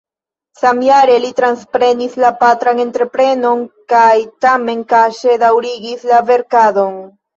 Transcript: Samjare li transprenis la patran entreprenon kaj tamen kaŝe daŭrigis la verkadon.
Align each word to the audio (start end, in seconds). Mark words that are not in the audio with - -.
Samjare 0.59 1.17
li 1.25 1.29
transprenis 1.39 2.15
la 2.23 2.31
patran 2.39 2.81
entreprenon 2.85 3.61
kaj 3.95 4.17
tamen 4.47 4.83
kaŝe 4.95 5.37
daŭrigis 5.45 6.09
la 6.15 6.23
verkadon. 6.33 6.99